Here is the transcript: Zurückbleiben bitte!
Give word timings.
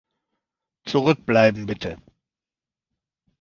Zurückbleiben 0.83 1.67
bitte! 1.67 1.99